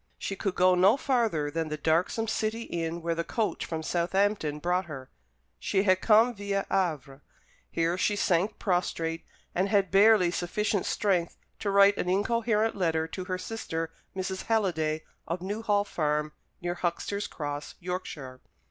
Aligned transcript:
She 0.17 0.35
could 0.35 0.55
go 0.55 0.73
no 0.73 0.97
farther 0.97 1.51
than 1.51 1.69
the 1.69 1.77
darksome 1.77 2.27
city 2.27 2.63
inn 2.63 3.03
where 3.03 3.13
the 3.13 3.23
coach 3.23 3.67
from 3.67 3.83
Southampton 3.83 4.57
brought 4.57 4.85
her. 4.85 5.11
She 5.59 5.83
had 5.83 6.01
come 6.01 6.33
viâ 6.33 6.65
Havre. 6.71 7.21
Here 7.69 7.99
she 7.99 8.15
sank 8.15 8.57
prostrate, 8.57 9.23
and 9.53 9.69
had 9.69 9.91
barely 9.91 10.31
sufficient 10.31 10.87
strength 10.87 11.37
to 11.59 11.69
write 11.69 11.97
an 11.97 12.09
incoherent 12.09 12.75
letter 12.75 13.07
to 13.09 13.25
her 13.25 13.37
sister, 13.37 13.91
Mrs. 14.15 14.45
Halliday, 14.45 15.03
of 15.27 15.43
Newhall 15.43 15.83
Farm, 15.83 16.31
near 16.61 16.73
Huxter's 16.73 17.27
Cross, 17.27 17.75
Yorkshire. 17.79 18.41